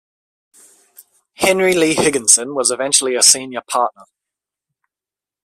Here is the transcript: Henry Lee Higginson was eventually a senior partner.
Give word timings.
Henry 1.35 1.73
Lee 1.75 1.93
Higginson 1.93 2.55
was 2.55 2.71
eventually 2.71 3.13
a 3.13 3.21
senior 3.21 3.61
partner. 3.61 4.05